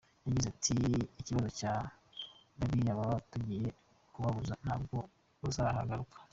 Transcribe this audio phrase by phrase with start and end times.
[0.25, 0.75] Yagize ati
[1.21, 1.73] “Ikibazo cya
[2.57, 3.67] bariya baba tugiye
[4.13, 4.97] kubabuza ntabwo
[5.41, 6.15] bazahagaruka”.